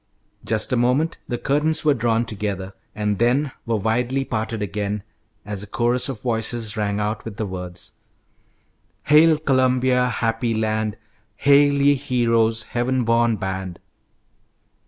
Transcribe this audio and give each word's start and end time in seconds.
Just 0.43 0.73
a 0.73 0.75
moment 0.75 1.19
the 1.27 1.37
curtains 1.37 1.85
were 1.85 1.93
drawn 1.93 2.25
together, 2.25 2.73
and 2.95 3.19
then 3.19 3.51
were 3.67 3.75
widely 3.77 4.25
parted 4.25 4.59
again, 4.59 5.03
as 5.45 5.61
a 5.61 5.67
chorus 5.67 6.09
of 6.09 6.23
voices 6.23 6.75
rang 6.75 6.99
out 6.99 7.23
with 7.23 7.37
the 7.37 7.45
words: 7.45 7.93
"Hail, 9.03 9.37
Columbia, 9.37 10.07
happy 10.07 10.55
land; 10.55 10.97
Hail, 11.35 11.73
ye 11.75 11.93
heroes, 11.93 12.63
heaven 12.63 13.03
born 13.03 13.35
band!" 13.35 13.79